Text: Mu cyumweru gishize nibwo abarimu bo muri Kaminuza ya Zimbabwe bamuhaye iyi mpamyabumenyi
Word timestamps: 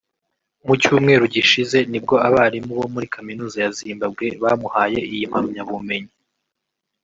Mu 0.65 0.73
cyumweru 0.81 1.23
gishize 1.33 1.77
nibwo 1.91 2.15
abarimu 2.27 2.71
bo 2.79 2.85
muri 2.93 3.07
Kaminuza 3.15 3.55
ya 3.63 3.69
Zimbabwe 3.77 4.27
bamuhaye 4.43 4.99
iyi 5.13 5.25
mpamyabumenyi 5.31 6.11